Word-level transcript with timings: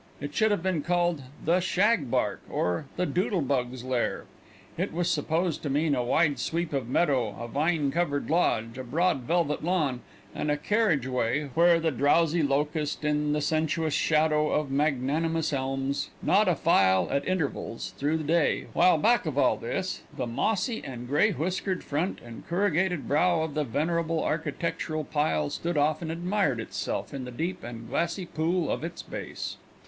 It 0.19 0.33
should 0.33 0.49
have 0.49 0.63
been 0.63 0.81
called 0.81 1.21
"The 1.45 1.59
Shagbark" 1.59 2.39
or 2.49 2.85
"The 2.95 3.05
Doodle 3.05 3.41
Bug's 3.43 3.83
Lair." 3.83 4.23
It 4.75 4.91
was 4.93 5.11
supposed 5.11 5.61
to 5.61 5.69
mean 5.69 5.93
a 5.93 6.03
wide 6.03 6.39
sweep 6.39 6.73
of 6.73 6.89
meadow, 6.89 7.37
a 7.39 7.47
vine 7.47 7.91
covered 7.91 8.27
lodge, 8.27 8.79
a 8.79 8.83
broad 8.83 9.19
velvet 9.21 9.63
lawn, 9.63 10.01
and 10.33 10.49
a 10.49 10.57
carriage 10.57 11.05
way, 11.05 11.51
where 11.53 11.79
the 11.79 11.91
drowsy 11.91 12.41
locust, 12.41 13.05
in 13.05 13.33
the 13.33 13.41
sensuous 13.41 13.93
shadow 13.93 14.49
of 14.49 14.71
magnanimous 14.71 15.53
elms, 15.53 16.09
gnawed 16.23 16.47
a 16.47 16.55
file 16.55 17.07
at 17.11 17.23
intervals 17.27 17.93
through 17.99 18.17
the 18.17 18.23
day, 18.23 18.65
while 18.73 18.97
back 18.97 19.27
of 19.27 19.37
all 19.37 19.55
this 19.55 20.01
the 20.17 20.25
mossy 20.25 20.83
and 20.83 21.07
gray 21.07 21.29
whiskered 21.29 21.83
front 21.83 22.19
and 22.25 22.47
corrugated 22.47 23.07
brow 23.07 23.43
of 23.43 23.53
the 23.53 23.63
venerable 23.63 24.23
architectural 24.23 25.03
pile 25.03 25.51
stood 25.51 25.77
off 25.77 26.01
and 26.01 26.11
admired 26.11 26.59
itself 26.59 27.13
in 27.13 27.23
the 27.23 27.29
deep 27.29 27.63
and 27.63 27.87
glassy 27.87 28.25
pool 28.25 28.71
at 28.73 28.83
its 28.83 29.03
base. 29.03 29.57